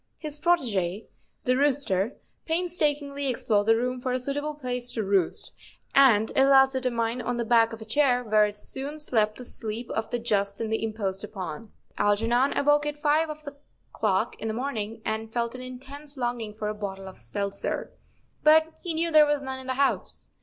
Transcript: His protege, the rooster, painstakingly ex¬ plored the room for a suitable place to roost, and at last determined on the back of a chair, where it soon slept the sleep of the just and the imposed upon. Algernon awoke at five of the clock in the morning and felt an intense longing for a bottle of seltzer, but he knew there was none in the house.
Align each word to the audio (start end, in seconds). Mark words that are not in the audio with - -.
His 0.17 0.39
protege, 0.39 1.05
the 1.43 1.55
rooster, 1.55 2.15
painstakingly 2.47 3.31
ex¬ 3.31 3.45
plored 3.47 3.65
the 3.65 3.75
room 3.75 4.01
for 4.01 4.11
a 4.11 4.17
suitable 4.17 4.55
place 4.55 4.91
to 4.93 5.03
roost, 5.03 5.51
and 5.93 6.31
at 6.35 6.47
last 6.49 6.73
determined 6.73 7.21
on 7.21 7.37
the 7.37 7.45
back 7.45 7.71
of 7.71 7.83
a 7.83 7.85
chair, 7.85 8.23
where 8.23 8.47
it 8.47 8.57
soon 8.57 8.97
slept 8.97 9.37
the 9.37 9.45
sleep 9.45 9.91
of 9.91 10.09
the 10.09 10.17
just 10.17 10.59
and 10.59 10.73
the 10.73 10.83
imposed 10.83 11.23
upon. 11.23 11.71
Algernon 11.99 12.57
awoke 12.57 12.87
at 12.87 12.97
five 12.97 13.29
of 13.29 13.43
the 13.43 13.55
clock 13.91 14.41
in 14.41 14.47
the 14.47 14.55
morning 14.55 15.03
and 15.05 15.31
felt 15.31 15.53
an 15.53 15.61
intense 15.61 16.17
longing 16.17 16.55
for 16.55 16.67
a 16.67 16.73
bottle 16.73 17.07
of 17.07 17.19
seltzer, 17.19 17.91
but 18.41 18.73
he 18.81 18.95
knew 18.95 19.11
there 19.11 19.27
was 19.27 19.43
none 19.43 19.59
in 19.59 19.67
the 19.67 19.75
house. 19.75 20.29